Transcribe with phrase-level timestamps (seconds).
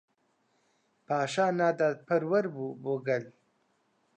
[1.05, 3.23] پاشا ناداپەروەر بوو بۆ گەل.